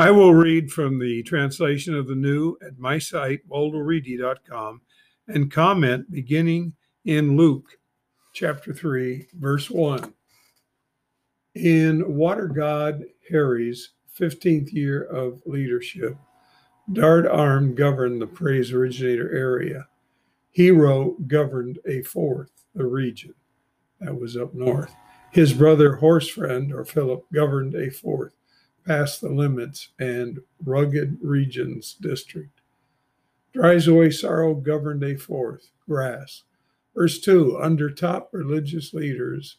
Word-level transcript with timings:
I 0.00 0.10
will 0.10 0.32
read 0.32 0.72
from 0.72 0.98
the 0.98 1.22
translation 1.24 1.94
of 1.94 2.08
the 2.08 2.14
new 2.14 2.56
at 2.66 2.78
my 2.78 2.98
site, 2.98 3.46
waldoreedy.com, 3.46 4.80
and 5.28 5.52
comment 5.52 6.10
beginning 6.10 6.72
in 7.04 7.36
Luke 7.36 7.76
chapter 8.32 8.72
3, 8.72 9.26
verse 9.34 9.68
1. 9.68 10.14
In 11.56 12.16
Water 12.16 12.48
God 12.48 13.04
Harry's 13.28 13.90
15th 14.18 14.72
year 14.72 15.02
of 15.02 15.42
leadership, 15.44 16.16
Dart 16.90 17.26
Arm 17.26 17.74
governed 17.74 18.22
the 18.22 18.26
Praise 18.26 18.72
Originator 18.72 19.30
area. 19.36 19.86
Hero 20.50 21.14
governed 21.26 21.78
a 21.86 22.00
fourth, 22.04 22.52
the 22.74 22.86
region 22.86 23.34
that 24.00 24.18
was 24.18 24.34
up 24.34 24.54
north. 24.54 24.94
His 25.30 25.52
brother 25.52 25.96
Horsefriend, 25.96 26.72
or 26.72 26.86
Philip, 26.86 27.26
governed 27.34 27.74
a 27.74 27.90
fourth, 27.90 28.32
past 28.90 29.20
the 29.20 29.28
limits 29.28 29.90
and 30.00 30.40
rugged 30.64 31.16
regions 31.22 31.94
district. 32.00 32.60
Away 33.54 34.10
sorrow 34.10 34.52
governed 34.52 35.04
a 35.04 35.14
fourth, 35.14 35.70
grass. 35.88 36.42
Verse 36.96 37.20
2 37.20 37.56
Under 37.60 37.88
top 37.88 38.30
religious 38.32 38.92
leaders, 38.92 39.58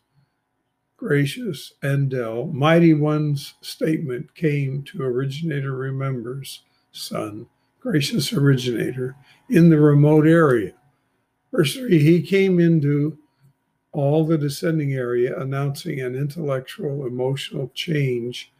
gracious 0.98 1.72
and 1.82 2.10
Dell, 2.10 2.48
mighty 2.48 2.94
one's 2.94 3.54
statement 3.62 4.36
came 4.36 4.84
to 4.84 5.02
originator 5.02 5.78
remembers, 5.78 6.64
son, 6.92 7.46
gracious 7.80 8.34
originator, 8.34 9.16
in 9.50 9.70
the 9.70 9.80
remote 9.80 10.28
area. 10.28 10.74
Verse 11.54 11.74
3 11.78 12.00
He 12.00 12.22
came 12.22 12.60
into 12.60 13.18
all 13.94 14.26
the 14.26 14.38
descending 14.38 14.92
area, 14.92 15.40
announcing 15.40 16.02
an 16.02 16.16
intellectual, 16.16 17.06
emotional 17.06 17.72
change, 17.74 18.52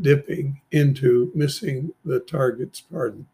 dipping 0.00 0.60
into 0.70 1.30
missing 1.34 1.92
the 2.04 2.20
target's 2.20 2.80
pardon. 2.80 3.26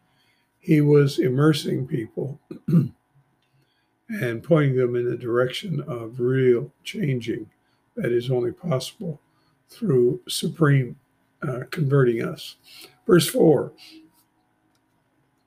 He 0.59 0.81
was 0.81 1.19
immersing 1.19 1.87
people 1.87 2.39
and 4.09 4.43
pointing 4.43 4.75
them 4.75 4.95
in 4.95 5.09
the 5.09 5.17
direction 5.17 5.81
of 5.87 6.19
real 6.19 6.71
changing 6.83 7.49
that 7.95 8.11
is 8.11 8.29
only 8.29 8.51
possible 8.51 9.21
through 9.69 10.21
supreme 10.27 10.97
uh, 11.41 11.61
converting 11.71 12.21
us. 12.23 12.55
Verse 13.07 13.29
4 13.29 13.71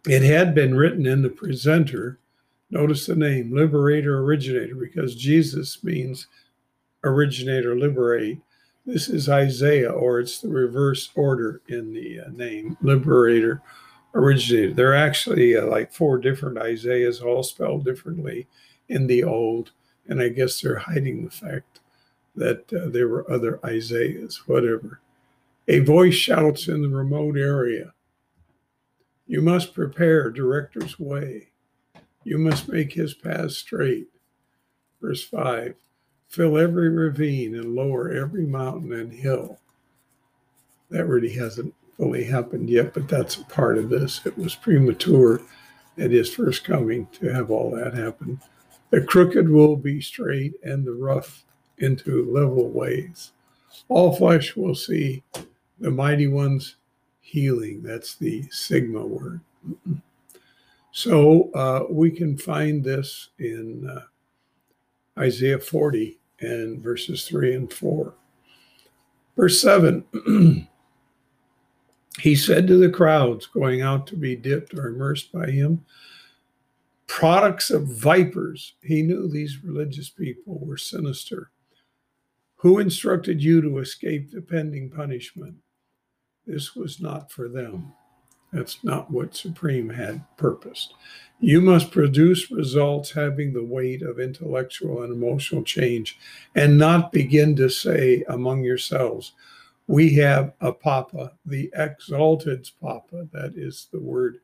It 0.07 0.23
had 0.23 0.55
been 0.55 0.75
written 0.75 1.07
in 1.07 1.23
the 1.23 1.31
presenter 1.31 2.19
Notice 2.73 3.05
the 3.05 3.15
name, 3.15 3.55
liberator, 3.55 4.21
originator, 4.21 4.75
because 4.75 5.15
Jesus 5.15 5.85
means 5.85 6.27
originator, 7.05 7.79
liberate. 7.79 8.41
This 8.85 9.09
is 9.09 9.29
Isaiah, 9.29 9.91
or 9.91 10.19
it's 10.19 10.41
the 10.41 10.49
reverse 10.49 11.11
order 11.15 11.61
in 11.69 11.93
the 11.93 12.21
uh, 12.21 12.31
name, 12.31 12.77
liberator, 12.83 13.63
originator. 14.15 14.75
There 14.75 14.93
are 14.93 14.97
actually 14.97 15.57
uh, 15.57 15.67
like 15.67 15.93
four 15.93 16.19
different 16.19 16.59
Isaiahs, 16.59 17.21
all 17.21 17.43
spelled 17.43 17.85
differently 17.85 18.49
in 18.89 19.07
the 19.07 19.23
Old, 19.23 19.71
and 20.09 20.21
I 20.21 20.31
guess 20.31 20.61
they're 20.61 20.79
hiding 20.79 21.25
the 21.25 21.31
fact 21.31 21.81
that 22.35 22.73
uh, 22.73 22.89
there 22.89 23.09
were 23.09 23.31
other 23.31 23.61
Isaiahs, 23.65 24.43
whatever. 24.47 25.01
A 25.69 25.79
voice 25.79 26.15
shouts 26.15 26.67
in 26.67 26.83
the 26.83 26.89
remote 26.89 27.37
area, 27.37 27.95
You 29.29 29.43
must 29.43 29.75
prepare 29.75 30.31
director's 30.31 30.99
way 30.99 31.53
you 32.25 32.39
must 32.39 32.69
make 32.69 32.93
his 32.93 33.15
path 33.15 33.53
straight. 33.53 34.09
Verse 35.01 35.25
5 35.25 35.75
Fill 36.33 36.57
every 36.57 36.89
ravine 36.89 37.55
and 37.57 37.75
lower 37.75 38.11
every 38.11 38.47
mountain 38.47 38.95
and 38.95 39.13
hill. 39.13 39.61
That 40.89 41.05
really 41.05 41.35
hasn't 41.35 41.75
fully 41.99 42.25
happened 42.25 42.71
yet, 42.71 42.95
but 42.95 43.07
that's 43.07 43.37
a 43.37 43.45
part 43.45 43.77
of 43.77 43.91
this. 43.91 44.25
It 44.25 44.39
was 44.39 44.55
premature 44.55 45.43
at 45.99 46.11
his 46.11 46.33
first 46.33 46.65
coming 46.65 47.07
to 47.13 47.29
have 47.29 47.51
all 47.51 47.71
that 47.73 47.93
happen. 47.93 48.41
The 48.89 49.03
crooked 49.03 49.47
will 49.47 49.77
be 49.77 50.01
straight 50.01 50.55
and 50.63 50.87
the 50.87 50.95
rough 50.95 51.45
into 51.77 52.25
level 52.33 52.71
ways. 52.71 53.33
All 53.91 54.17
flesh 54.17 54.57
will 54.57 54.75
see 54.75 55.23
the 55.81 55.91
mighty 55.91 56.29
one's 56.29 56.77
healing. 57.21 57.83
That's 57.83 58.15
the 58.15 58.49
Sigma 58.51 59.07
word. 59.07 59.41
So 60.93 61.51
uh, 61.53 61.85
we 61.91 62.11
can 62.11 62.39
find 62.39 62.83
this 62.83 63.29
in 63.39 63.87
uh, 63.87 64.05
Isaiah 65.21 65.59
40 65.59 66.21
and 66.43 66.83
verses 66.83 67.27
3 67.27 67.55
and 67.55 67.73
4. 67.73 68.15
Verse 69.37 69.61
7 69.61 70.69
He 72.21 72.37
said 72.37 72.67
to 72.67 72.77
the 72.77 72.91
crowds 72.91 73.47
going 73.47 73.81
out 73.81 74.07
to 74.09 74.17
be 74.17 74.37
dipped 74.37 74.75
or 74.75 74.89
immersed 74.89 75.33
by 75.33 75.51
him, 75.51 75.85
products 77.07 77.71
of 77.71 77.87
vipers. 77.87 78.75
He 78.83 79.03
knew 79.03 79.29
these 79.29 79.65
religious 79.65 80.11
people 80.11 80.59
were 80.59 80.77
sinister. 80.77 81.51
Who 82.57 82.79
instructed 82.79 83.43
you 83.43 83.61
to 83.63 83.79
escape 83.79 84.31
the 84.31 84.43
pending 84.43 84.91
punishment? 84.91 85.57
This 86.47 86.77
was 86.77 87.01
not 87.01 87.33
for 87.33 87.49
them. 87.49 87.95
That's 88.53 88.85
not 88.85 89.11
what 89.11 89.35
Supreme 89.35 89.89
had 89.89 90.23
purposed. 90.37 90.95
You 91.41 91.61
must 91.61 91.91
produce 91.91 92.51
results 92.51 93.11
having 93.11 93.53
the 93.53 93.65
weight 93.65 94.03
of 94.03 94.21
intellectual 94.21 95.03
and 95.03 95.13
emotional 95.13 95.65
change 95.65 96.19
and 96.55 96.79
not 96.79 97.13
begin 97.13 97.57
to 97.57 97.69
say 97.69 98.25
among 98.29 98.63
yourselves, 98.63 99.33
we 99.89 100.15
have 100.15 100.53
a 100.61 100.73
papa, 100.73 101.33
the 101.45 101.71
exalted 101.75 102.71
papa. 102.81 103.27
That 103.33 103.55
is 103.57 103.89
the 103.91 103.99
word 103.99 104.39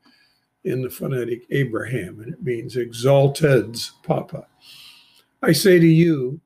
in 0.65 0.83
the 0.83 0.91
phonetic 0.91 1.47
Abraham, 1.51 2.21
and 2.21 2.33
it 2.33 2.43
means 2.43 2.77
exalted's 2.77 3.93
papa. 4.03 4.47
I 5.43 5.53
say 5.53 5.79
to 5.79 5.87
you 5.87 6.41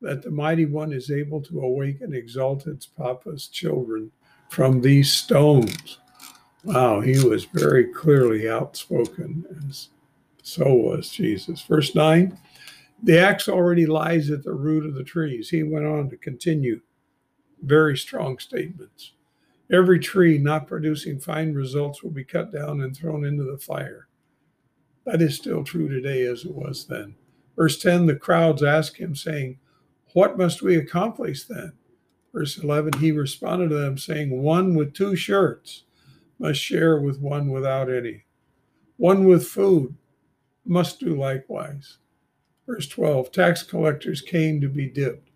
that 0.00 0.22
the 0.22 0.30
mighty 0.30 0.66
one 0.66 0.92
is 0.92 1.10
able 1.10 1.42
to 1.42 1.60
awaken 1.60 2.14
exalted's 2.14 2.86
papa's 2.86 3.48
children 3.48 4.12
from 4.50 4.80
these 4.80 5.12
stones. 5.12 5.98
Wow, 6.66 7.00
he 7.00 7.24
was 7.24 7.46
very 7.46 7.86
clearly 7.94 8.50
outspoken, 8.50 9.46
as 9.70 9.90
so 10.42 10.74
was 10.74 11.10
Jesus. 11.10 11.62
Verse 11.62 11.94
9 11.94 12.38
The 13.02 13.18
axe 13.18 13.48
already 13.48 13.86
lies 13.86 14.30
at 14.30 14.44
the 14.44 14.54
root 14.54 14.86
of 14.86 14.94
the 14.94 15.04
trees. 15.04 15.50
He 15.50 15.62
went 15.62 15.86
on 15.86 16.10
to 16.10 16.16
continue 16.18 16.82
very 17.62 17.96
strong 17.98 18.38
statements. 18.38 19.12
Every 19.72 20.00
tree 20.00 20.38
not 20.38 20.68
producing 20.68 21.20
fine 21.20 21.54
results 21.54 22.02
will 22.02 22.12
be 22.12 22.24
cut 22.24 22.52
down 22.52 22.82
and 22.82 22.96
thrown 22.96 23.24
into 23.24 23.44
the 23.44 23.58
fire. 23.58 24.08
That 25.06 25.22
is 25.22 25.36
still 25.36 25.64
true 25.64 25.88
today 25.88 26.26
as 26.26 26.44
it 26.44 26.54
was 26.54 26.86
then. 26.86 27.16
Verse 27.56 27.78
10 27.80 28.06
The 28.06 28.16
crowds 28.16 28.62
asked 28.62 28.98
him, 28.98 29.16
saying, 29.16 29.58
What 30.14 30.38
must 30.38 30.62
we 30.62 30.76
accomplish 30.76 31.44
then? 31.44 31.74
Verse 32.32 32.58
11 32.58 32.94
He 33.00 33.12
responded 33.12 33.70
to 33.70 33.76
them, 33.76 33.98
saying, 33.98 34.42
One 34.42 34.74
with 34.76 34.94
two 34.94 35.16
shirts 35.16 35.84
must 36.38 36.60
share 36.60 37.00
with 37.00 37.20
one 37.20 37.50
without 37.50 37.90
any. 37.90 38.24
One 38.96 39.26
with 39.26 39.46
food 39.46 39.94
must 40.64 41.00
do 41.00 41.18
likewise. 41.18 41.98
Verse 42.66 42.88
12 42.88 43.30
Tax 43.30 43.62
collectors 43.62 44.20
came 44.20 44.60
to 44.60 44.68
be 44.68 44.88
dipped. 44.88 45.30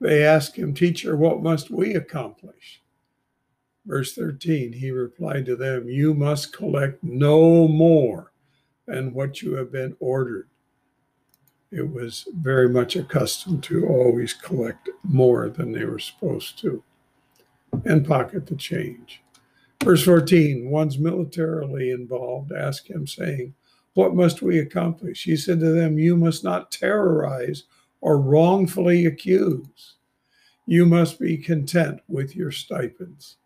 They 0.00 0.24
asked 0.24 0.56
him, 0.56 0.74
Teacher, 0.74 1.16
what 1.16 1.42
must 1.42 1.70
we 1.70 1.94
accomplish? 1.94 2.82
Verse 3.86 4.14
13 4.14 4.72
He 4.72 4.90
replied 4.90 5.46
to 5.46 5.56
them, 5.56 5.88
You 5.88 6.14
must 6.14 6.52
collect 6.52 7.02
no 7.02 7.68
more 7.68 8.32
than 8.86 9.14
what 9.14 9.42
you 9.42 9.54
have 9.54 9.70
been 9.70 9.96
ordered. 10.00 10.48
It 11.70 11.90
was 11.90 12.28
very 12.34 12.68
much 12.68 12.96
accustomed 12.96 13.62
to 13.64 13.86
always 13.86 14.34
collect 14.34 14.90
more 15.02 15.48
than 15.48 15.72
they 15.72 15.84
were 15.84 15.98
supposed 15.98 16.58
to 16.60 16.82
and 17.84 18.06
pocket 18.06 18.46
the 18.46 18.56
change. 18.56 19.22
Verse 19.84 20.04
14 20.04 20.70
One's 20.70 20.96
militarily 20.96 21.90
involved 21.90 22.52
asked 22.52 22.86
him, 22.86 23.04
saying, 23.04 23.52
What 23.94 24.14
must 24.14 24.40
we 24.40 24.60
accomplish? 24.60 25.24
He 25.24 25.36
said 25.36 25.58
to 25.58 25.72
them, 25.72 25.98
You 25.98 26.16
must 26.16 26.44
not 26.44 26.70
terrorize 26.70 27.64
or 28.00 28.20
wrongfully 28.20 29.06
accuse. 29.06 29.96
You 30.66 30.86
must 30.86 31.18
be 31.18 31.36
content 31.36 32.00
with 32.06 32.36
your 32.36 32.52
stipends. 32.52 33.38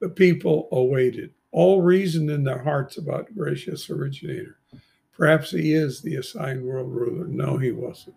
The 0.00 0.10
people 0.10 0.68
awaited, 0.72 1.32
all 1.52 1.80
reasoned 1.80 2.30
in 2.30 2.44
their 2.44 2.62
hearts 2.62 2.98
about 2.98 3.34
gracious 3.34 3.88
originator. 3.88 4.58
Perhaps 5.16 5.52
he 5.52 5.72
is 5.72 6.02
the 6.02 6.16
assigned 6.16 6.62
world 6.62 6.92
ruler. 6.92 7.26
No, 7.28 7.56
he 7.56 7.72
wasn't. 7.72 8.16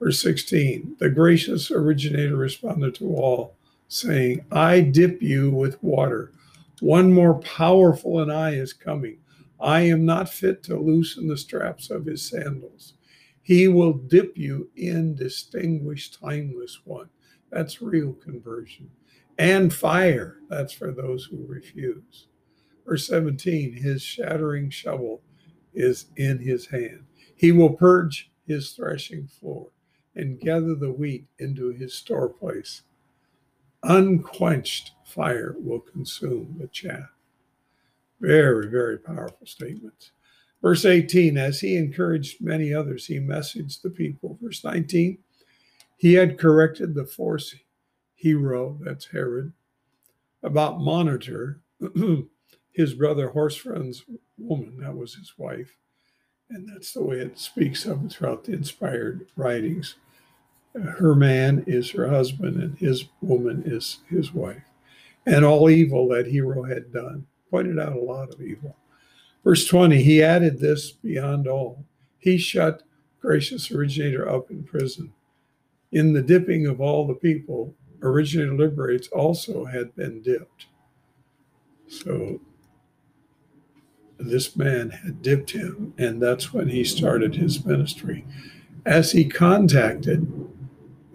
Verse 0.00 0.20
16 0.20 0.96
The 0.98 1.10
gracious 1.10 1.70
originator 1.70 2.34
responded 2.34 2.96
to 2.96 3.06
all, 3.14 3.54
saying, 3.86 4.44
I 4.50 4.80
dip 4.80 5.22
you 5.22 5.52
with 5.52 5.80
water 5.80 6.32
one 6.80 7.12
more 7.12 7.40
powerful 7.40 8.18
than 8.18 8.30
I 8.30 8.54
is 8.56 8.72
coming. 8.72 9.18
I 9.60 9.82
am 9.82 10.04
not 10.04 10.28
fit 10.30 10.62
to 10.64 10.78
loosen 10.78 11.28
the 11.28 11.36
straps 11.38 11.90
of 11.90 12.06
his 12.06 12.28
sandals. 12.28 12.94
He 13.42 13.68
will 13.68 13.94
dip 13.94 14.36
you 14.36 14.70
in 14.76 15.14
distinguished, 15.16 16.18
timeless 16.20 16.80
one. 16.84 17.08
That's 17.50 17.82
real 17.82 18.14
conversion. 18.14 18.90
and 19.38 19.72
fire. 19.74 20.38
That's 20.50 20.72
for 20.72 20.92
those 20.92 21.26
who 21.26 21.44
refuse. 21.46 22.28
Verse 22.86 23.06
17 23.08 23.74
His 23.74 24.02
shattering 24.02 24.70
shovel 24.70 25.22
is 25.74 26.06
in 26.16 26.40
his 26.40 26.66
hand. 26.66 27.06
He 27.36 27.52
will 27.52 27.74
purge 27.74 28.30
his 28.46 28.72
threshing 28.72 29.28
floor 29.28 29.68
and 30.16 30.40
gather 30.40 30.74
the 30.74 30.92
wheat 30.92 31.26
into 31.38 31.70
his 31.72 31.94
store 31.94 32.28
place. 32.30 32.82
Unquenched 33.88 34.92
fire 35.04 35.54
will 35.58 35.80
consume 35.80 36.56
the 36.58 36.66
chaff. 36.66 37.10
Very, 38.20 38.68
very 38.68 38.98
powerful 38.98 39.46
statements. 39.46 40.10
Verse 40.60 40.84
18, 40.84 41.36
as 41.36 41.60
he 41.60 41.76
encouraged 41.76 42.40
many 42.40 42.74
others, 42.74 43.06
he 43.06 43.18
messaged 43.18 43.82
the 43.82 43.90
people. 43.90 44.38
Verse 44.42 44.64
19, 44.64 45.18
he 45.96 46.14
had 46.14 46.38
corrected 46.38 46.94
the 46.94 47.04
force 47.04 47.54
hero, 48.14 48.76
that's 48.82 49.06
Herod, 49.06 49.52
about 50.42 50.80
Monitor, 50.80 51.60
his 52.72 52.94
brother 52.94 53.28
Horsfriend's 53.28 54.04
woman, 54.36 54.78
that 54.80 54.96
was 54.96 55.14
his 55.14 55.34
wife. 55.38 55.76
And 56.50 56.68
that's 56.68 56.92
the 56.92 57.02
way 57.04 57.18
it 57.18 57.38
speaks 57.38 57.84
of 57.86 58.10
throughout 58.10 58.44
the 58.44 58.52
inspired 58.52 59.26
writings. 59.36 59.96
Her 60.98 61.14
man 61.14 61.64
is 61.66 61.90
her 61.92 62.08
husband, 62.08 62.62
and 62.62 62.78
his 62.78 63.06
woman 63.20 63.62
is 63.64 64.00
his 64.08 64.32
wife. 64.34 64.62
And 65.24 65.44
all 65.44 65.70
evil 65.70 66.08
that 66.08 66.26
hero 66.26 66.64
had 66.64 66.92
done. 66.92 67.26
Pointed 67.50 67.78
out 67.78 67.96
a 67.96 68.00
lot 68.00 68.32
of 68.32 68.40
evil. 68.40 68.76
Verse 69.44 69.66
20, 69.66 70.02
he 70.02 70.22
added 70.22 70.58
this 70.58 70.90
beyond 70.90 71.46
all. 71.46 71.84
He 72.18 72.36
shut 72.36 72.82
gracious 73.20 73.70
originator 73.70 74.28
up 74.28 74.50
in 74.50 74.64
prison. 74.64 75.12
In 75.92 76.12
the 76.12 76.22
dipping 76.22 76.66
of 76.66 76.80
all 76.80 77.06
the 77.06 77.14
people, 77.14 77.74
originator 78.02 78.54
liberates 78.54 79.08
also 79.08 79.64
had 79.64 79.94
been 79.94 80.20
dipped. 80.22 80.66
So 81.88 82.40
this 84.18 84.56
man 84.56 84.90
had 84.90 85.22
dipped 85.22 85.52
him, 85.52 85.94
and 85.96 86.20
that's 86.20 86.52
when 86.52 86.68
he 86.68 86.84
started 86.84 87.36
his 87.36 87.64
ministry. 87.64 88.26
As 88.84 89.12
he 89.12 89.24
contacted, 89.24 90.26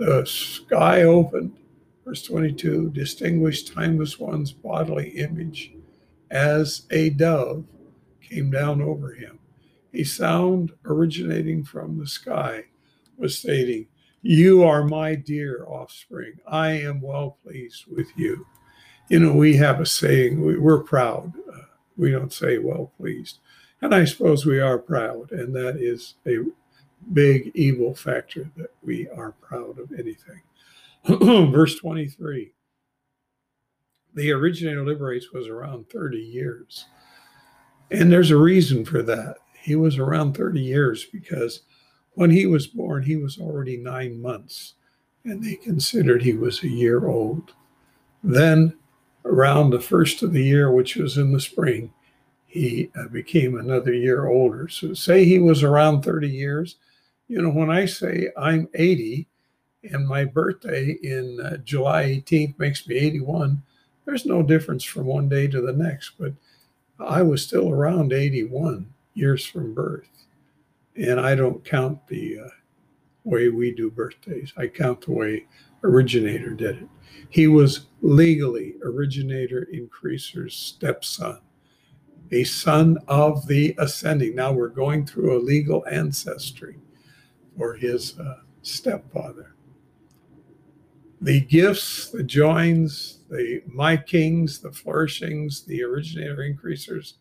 the 0.02 0.26
sky 0.26 1.04
opened, 1.04 1.56
verse 2.04 2.24
22, 2.24 2.90
distinguished 2.90 3.72
timeless 3.72 4.20
one's 4.20 4.52
bodily 4.52 5.10
image 5.10 5.74
as 6.32 6.88
a 6.90 7.12
dove 7.12 7.66
came 8.20 8.50
down 8.50 8.82
over 8.82 9.14
him. 9.14 9.38
A 9.94 10.04
sound 10.04 10.72
originating 10.86 11.64
from 11.64 12.00
the 12.00 12.08
sky 12.08 12.64
was 13.16 13.38
stating, 13.38 13.86
You 14.24 14.64
are 14.64 14.84
my 14.84 15.14
dear 15.14 15.66
offspring. 15.68 16.40
I 16.48 16.72
am 16.72 17.00
well 17.00 17.38
pleased 17.44 17.86
with 17.86 18.08
you. 18.16 18.48
You 19.08 19.20
know, 19.20 19.34
we 19.34 19.56
have 19.58 19.80
a 19.80 19.86
saying, 19.86 20.42
we're 20.64 20.82
proud. 20.82 21.32
Uh, 21.48 21.60
we 21.96 22.10
don't 22.10 22.34
say 22.34 22.58
well 22.58 22.92
pleased. 22.98 23.38
And 23.84 23.94
I 23.94 24.06
suppose 24.06 24.48
we 24.48 24.60
are 24.60 24.80
proud, 24.80 25.32
and 25.32 25.56
that 25.56 25.78
is 25.78 26.16
a 26.26 26.40
big 27.14 27.52
evil 27.56 27.94
factor 27.94 28.50
that 28.58 28.72
we 28.82 29.08
are 29.10 29.34
proud 29.34 29.80
of 29.80 29.92
anything. 29.92 30.42
Verse 31.52 31.76
23 31.80 32.52
The 34.14 34.32
originator 34.32 34.86
liberates 34.86 35.32
was 35.32 35.48
around 35.48 35.90
30 35.90 36.18
years. 36.18 36.86
And 37.90 38.12
there's 38.12 38.32
a 38.32 38.38
reason 38.38 38.86
for 38.86 39.02
that. 39.04 39.38
He 39.62 39.76
was 39.76 39.98
around 39.98 40.36
30 40.36 40.62
years 40.62 41.06
because 41.06 41.62
when 42.14 42.32
he 42.32 42.46
was 42.46 42.68
born, 42.68 43.04
he 43.04 43.16
was 43.16 43.38
already 43.38 43.78
nine 43.78 44.22
months, 44.22 44.74
and 45.24 45.44
they 45.44 45.56
considered 45.56 46.22
he 46.22 46.34
was 46.34 46.64
a 46.64 46.70
year 46.70 47.08
old. 47.08 47.54
Then 48.24 48.78
around 49.26 49.70
the 49.70 49.80
first 49.80 50.24
of 50.24 50.34
the 50.34 50.44
year, 50.44 50.72
which 50.72 50.96
was 50.96 51.18
in 51.18 51.32
the 51.32 51.40
spring, 51.40 51.94
he 52.46 52.90
uh, 53.00 53.08
became 53.08 53.58
another 53.58 53.94
year 53.94 54.28
older. 54.28 54.68
So, 54.68 54.94
say 54.94 55.24
he 55.24 55.40
was 55.40 55.64
around 55.64 56.02
30 56.02 56.28
years. 56.28 56.76
You 57.32 57.42
know, 57.42 57.50
when 57.50 57.70
I 57.70 57.86
say 57.86 58.28
I'm 58.36 58.68
80 58.74 59.26
and 59.90 60.06
my 60.06 60.26
birthday 60.26 60.98
in 61.02 61.40
uh, 61.40 61.56
July 61.64 62.04
18th 62.04 62.60
makes 62.60 62.86
me 62.86 62.98
81, 62.98 63.64
there's 64.04 64.26
no 64.26 64.44
difference 64.44 64.84
from 64.84 65.06
one 65.06 65.30
day 65.30 65.48
to 65.48 65.62
the 65.62 65.72
next. 65.72 66.18
But 66.20 66.34
I 67.00 67.22
was 67.22 67.42
still 67.42 67.70
around 67.70 68.12
81 68.12 68.94
years 69.14 69.46
from 69.46 69.74
birth. 69.74 70.10
And 70.98 71.22
I 71.22 71.36
don't 71.36 71.64
count 71.64 72.06
the 72.08 72.40
uh, 72.40 72.50
way 73.24 73.48
we 73.48 73.72
do 73.74 73.90
birthdays, 73.90 74.52
I 74.58 74.68
count 74.68 75.00
the 75.00 75.14
way 75.14 75.46
originator 75.86 76.50
did 76.50 76.80
it. 76.80 76.90
He 77.30 77.48
was 77.48 77.86
legally 78.02 78.76
originator 78.84 79.70
increaser's 79.72 80.54
stepson, 80.54 81.40
a 82.30 82.44
son 82.44 82.98
of 83.08 83.48
the 83.48 83.74
ascending. 83.78 84.36
Now 84.36 84.52
we're 84.52 84.68
going 84.68 85.06
through 85.06 85.38
a 85.38 85.40
legal 85.40 85.86
ancestry 85.90 86.76
for 87.58 87.74
his 87.74 88.20
uh, 88.20 88.40
stepfather. 88.62 89.56
The 91.22 91.42
gifts, 91.42 92.10
the 92.10 92.24
joins, 92.24 93.20
the 93.30 93.62
my 93.68 93.96
kings, 93.96 94.60
the 94.60 94.72
flourishings, 94.72 95.66
the 95.66 95.84
originator 95.84 96.42
increasers, 96.42 97.16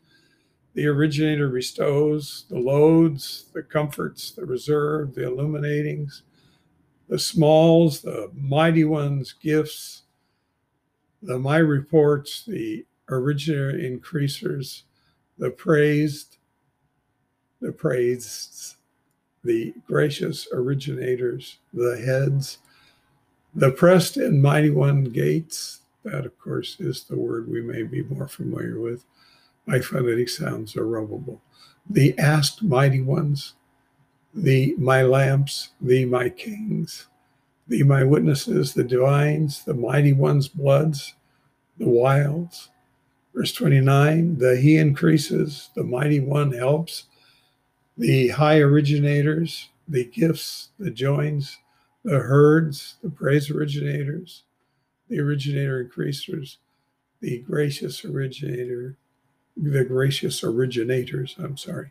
the 0.74 0.86
originator 0.86 1.48
bestows, 1.48 2.46
the 2.48 2.58
loads, 2.58 3.46
the 3.52 3.62
comforts, 3.62 4.30
the 4.30 4.46
reserve, 4.46 5.14
the 5.14 5.22
illuminatings, 5.22 6.22
the 7.08 7.18
smalls, 7.18 8.00
the 8.00 8.30
mighty 8.34 8.84
ones, 8.84 9.34
gifts, 9.34 10.04
the 11.22 11.38
my 11.38 11.58
reports, 11.58 12.44
the 12.46 12.86
originator 13.10 13.76
increasers, 13.76 14.84
the 15.36 15.50
praised, 15.50 16.38
the 17.60 17.72
praised, 17.72 18.76
the 19.44 19.74
gracious 19.86 20.46
originators, 20.52 21.58
the 21.72 22.00
heads, 22.04 22.58
the 23.54 23.70
pressed 23.70 24.16
and 24.16 24.42
mighty 24.42 24.70
one 24.70 25.04
gates. 25.04 25.80
That, 26.04 26.24
of 26.24 26.38
course, 26.38 26.76
is 26.80 27.04
the 27.04 27.18
word 27.18 27.50
we 27.50 27.60
may 27.60 27.82
be 27.82 28.02
more 28.02 28.28
familiar 28.28 28.80
with. 28.80 29.04
My 29.66 29.80
phonetic 29.80 30.28
sounds 30.28 30.76
are 30.76 30.86
rubbable. 30.86 31.40
The 31.88 32.18
asked 32.18 32.62
mighty 32.62 33.02
ones, 33.02 33.54
the 34.34 34.74
my 34.78 35.02
lamps, 35.02 35.70
the 35.80 36.04
my 36.06 36.28
kings, 36.28 37.06
the 37.68 37.82
my 37.82 38.04
witnesses, 38.04 38.74
the 38.74 38.84
divines, 38.84 39.64
the 39.64 39.74
mighty 39.74 40.12
ones' 40.12 40.48
bloods, 40.48 41.14
the 41.78 41.88
wilds. 41.88 42.70
Verse 43.34 43.52
29 43.52 44.38
the 44.38 44.56
he 44.56 44.76
increases, 44.76 45.70
the 45.74 45.84
mighty 45.84 46.20
one 46.20 46.52
helps, 46.52 47.04
the 48.00 48.28
high 48.28 48.58
originators, 48.58 49.68
the 49.86 50.06
gifts, 50.06 50.70
the 50.78 50.90
joins, 50.90 51.58
the 52.02 52.18
herds, 52.18 52.96
the 53.02 53.10
praise 53.10 53.50
originators, 53.50 54.44
the 55.10 55.20
originator 55.20 55.82
increasers, 55.82 56.56
the 57.20 57.40
gracious 57.40 58.02
originator, 58.02 58.96
the 59.54 59.84
gracious 59.84 60.42
originators, 60.42 61.36
I'm 61.38 61.58
sorry, 61.58 61.90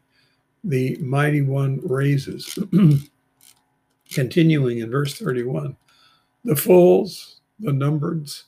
the 0.63 0.97
mighty 0.97 1.43
one 1.43 1.79
raises. 1.83 2.57
Continuing 4.11 4.79
in 4.79 4.89
verse 4.89 5.13
31, 5.13 5.77
the 6.43 6.55
fulls, 6.55 7.39
the 7.59 7.71
numbereds, 7.71 8.45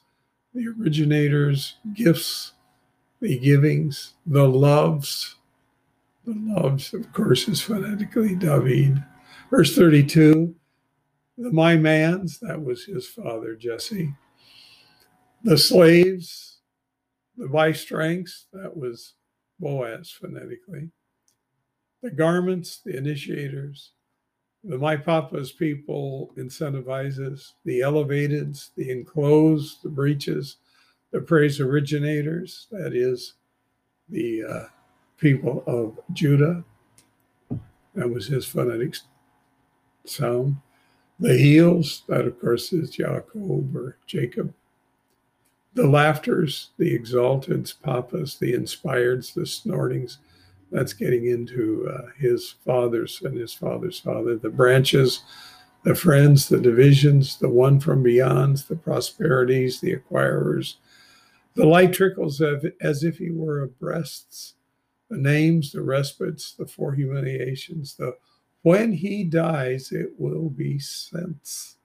the 0.55 0.65
originators, 0.79 1.75
gifts, 1.93 2.53
the 3.19 3.37
givings, 3.37 4.15
the 4.25 4.49
loves. 4.49 5.35
The 6.25 6.35
loves, 6.37 6.93
of 6.93 7.13
course, 7.13 7.47
is 7.47 7.61
phonetically 7.61 8.35
David. 8.35 9.03
Verse 9.51 9.75
32, 9.75 10.55
the 11.37 11.51
my 11.51 11.77
mans, 11.77 12.39
that 12.41 12.63
was 12.63 12.85
his 12.85 13.07
father 13.07 13.55
Jesse. 13.55 14.15
The 15.43 15.57
slaves, 15.57 16.59
the 17.37 17.47
strengths, 17.73 18.47
that 18.53 18.77
was 18.77 19.13
Boaz 19.59 20.11
phonetically 20.11 20.89
the 22.03 22.11
garments, 22.11 22.81
the 22.85 22.97
initiators, 22.97 23.93
the 24.63 24.77
My 24.77 24.97
Papa's 24.97 25.51
people 25.51 26.33
incentivizes, 26.37 27.53
the 27.65 27.81
elevateds, 27.81 28.71
the 28.75 28.91
enclosed, 28.91 29.83
the 29.83 29.89
breaches, 29.89 30.57
the 31.11 31.21
praise 31.21 31.59
originators, 31.59 32.67
that 32.71 32.93
is, 32.93 33.35
the 34.09 34.43
uh, 34.43 34.65
people 35.21 35.63
of 35.67 35.97
Judah. 36.13 36.63
That 37.93 38.09
was 38.09 38.27
his 38.27 38.45
phonetic 38.45 38.95
sound. 40.03 40.57
The 41.19 41.37
heels, 41.37 42.03
that 42.07 42.25
of 42.25 42.41
course 42.41 42.73
is 42.73 42.89
Jacob 42.89 43.27
or 43.35 43.97
Jacob. 44.07 44.53
The 45.75 45.87
laughters, 45.87 46.71
the 46.77 46.97
exalteds, 46.97 47.73
papas, 47.81 48.37
the 48.37 48.53
inspireds, 48.53 49.33
the 49.33 49.41
snortings, 49.41 50.17
that's 50.71 50.93
getting 50.93 51.27
into 51.27 51.87
uh, 51.87 52.07
his 52.17 52.55
father's 52.65 53.21
and 53.21 53.37
his 53.37 53.53
father's 53.53 53.99
father. 53.99 54.37
The 54.37 54.49
branches, 54.49 55.21
the 55.83 55.95
friends, 55.95 56.49
the 56.49 56.59
divisions, 56.59 57.37
the 57.37 57.49
one 57.49 57.79
from 57.79 58.03
beyonds, 58.03 58.67
the 58.67 58.75
prosperities, 58.75 59.79
the 59.79 59.95
acquirers. 59.95 60.75
The 61.55 61.65
light 61.65 61.93
trickles 61.93 62.41
of, 62.41 62.65
as 62.81 63.03
if 63.03 63.17
he 63.17 63.29
were 63.29 63.61
abreasts, 63.61 64.55
the 65.11 65.17
names, 65.17 65.73
the 65.73 65.81
respites, 65.81 66.53
the 66.53 66.65
four 66.65 66.93
humiliations, 66.93 67.95
the 67.95 68.15
when 68.63 68.93
he 68.93 69.25
dies, 69.25 69.91
it 69.91 70.11
will 70.17 70.49
be 70.49 70.79
since. 70.79 71.75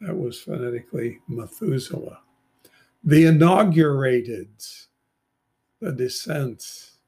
That 0.00 0.16
was 0.16 0.38
phonetically 0.38 1.18
Methuselah. 1.26 2.20
The 3.02 3.26
inaugurated, 3.26 4.48
the 5.80 5.92
descents, 5.92 6.98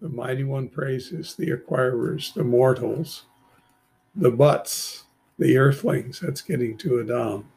the 0.00 0.08
mighty 0.08 0.44
one 0.44 0.68
praises, 0.68 1.34
the 1.34 1.50
acquirers, 1.50 2.32
the 2.32 2.44
mortals, 2.44 3.24
the 4.14 4.30
butts, 4.30 5.04
the 5.38 5.56
earthlings, 5.56 6.20
that's 6.20 6.42
getting 6.42 6.76
to 6.78 7.00
Adam. 7.00 7.50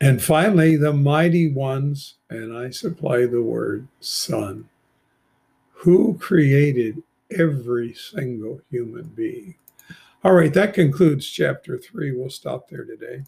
And 0.00 0.22
finally, 0.22 0.76
the 0.76 0.92
mighty 0.92 1.50
ones, 1.50 2.14
and 2.28 2.56
I 2.56 2.70
supply 2.70 3.26
the 3.26 3.42
word 3.42 3.88
son, 3.98 4.68
who 5.80 6.18
created 6.18 7.02
every 7.38 7.94
single 7.94 8.60
human 8.70 9.04
being. 9.04 9.54
All 10.22 10.34
right, 10.34 10.52
that 10.52 10.74
concludes 10.74 11.26
chapter 11.26 11.78
three. 11.78 12.12
We'll 12.12 12.28
stop 12.28 12.68
there 12.68 12.84
today. 12.84 13.24